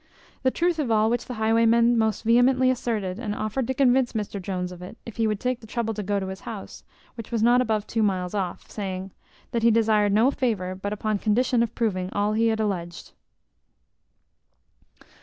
[0.41, 4.41] The truth of all which the highwayman most vehemently asserted, and offered to convince Mr
[4.41, 7.31] Jones of it, if he would take the trouble to go to his house, which
[7.31, 9.11] was not above two miles off; saying,
[9.51, 13.11] "That he desired no favour, but upon condition of proving all he had all alledged."